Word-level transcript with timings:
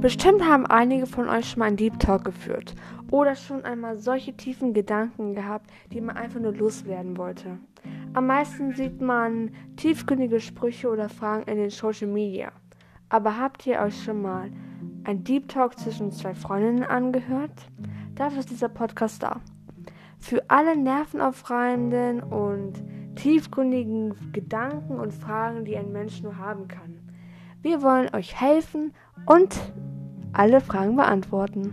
Bestimmt 0.00 0.44
haben 0.44 0.66
einige 0.66 1.06
von 1.06 1.28
euch 1.28 1.50
schon 1.50 1.60
mal 1.60 1.66
einen 1.66 1.76
Deep 1.76 1.98
Talk 1.98 2.24
geführt 2.24 2.74
oder 3.10 3.34
schon 3.34 3.64
einmal 3.64 3.96
solche 3.96 4.36
tiefen 4.36 4.74
Gedanken 4.74 5.34
gehabt, 5.34 5.70
die 5.92 6.00
man 6.00 6.16
einfach 6.16 6.40
nur 6.40 6.52
loswerden 6.52 7.16
wollte. 7.16 7.58
Am 8.12 8.26
meisten 8.26 8.74
sieht 8.74 9.00
man 9.00 9.50
tiefgründige 9.76 10.40
Sprüche 10.40 10.88
oder 10.90 11.08
Fragen 11.08 11.44
in 11.44 11.56
den 11.56 11.70
Social 11.70 12.08
Media. 12.08 12.52
Aber 13.08 13.38
habt 13.38 13.66
ihr 13.66 13.80
euch 13.80 14.02
schon 14.02 14.22
mal 14.22 14.50
ein 15.04 15.24
Deep 15.24 15.48
Talk 15.48 15.78
zwischen 15.78 16.10
zwei 16.12 16.34
Freundinnen 16.34 16.84
angehört? 16.84 17.68
Dafür 18.14 18.40
ist 18.40 18.50
dieser 18.50 18.68
Podcast 18.68 19.22
da. 19.22 19.40
Für 20.18 20.42
alle 20.48 20.76
nervenaufreibenden 20.76 22.22
und 22.22 22.82
tiefgründigen 23.16 24.32
Gedanken 24.32 24.98
und 24.98 25.12
Fragen, 25.12 25.64
die 25.64 25.76
ein 25.76 25.92
Mensch 25.92 26.22
nur 26.22 26.38
haben 26.38 26.68
kann. 26.68 27.00
Wir 27.62 27.82
wollen 27.82 28.14
euch 28.14 28.40
helfen 28.40 28.92
und 29.26 29.58
alle 30.34 30.60
Fragen 30.60 30.96
beantworten. 30.96 31.72